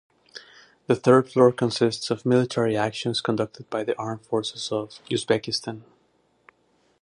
The 0.87 0.95
third 0.95 1.29
floor 1.31 1.51
consists 1.51 2.09
of 2.09 2.25
military 2.25 2.75
actions 2.75 3.21
conducted 3.21 3.69
by 3.69 3.83
the 3.83 3.95
Armed 3.99 4.25
Forces 4.25 4.71
of 4.71 4.99
Uzbekistan. 5.11 5.83